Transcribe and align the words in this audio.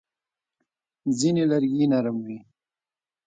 ځینې 1.19 1.43
لرګي 1.51 1.85
نرم 1.91 2.17
وي. 2.25 2.39